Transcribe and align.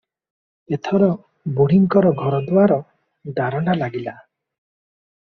ଏଥର 0.75 1.09
ବୁଢ଼ୀଙ୍କର 1.59 2.13
ଘରଦୁଆର 2.21 2.77
ଦରଣ୍ଡା 3.41 3.75
ଲାଗିଲା। 3.83 4.15